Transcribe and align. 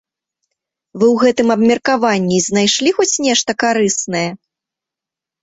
Вы 0.99 1.05
ў 1.13 1.21
гэтым 1.23 1.47
абмеркаванні 1.55 2.39
знайшлі 2.47 2.89
хоць 3.01 3.09
нешта 3.27 3.51
карыснае? 3.67 4.25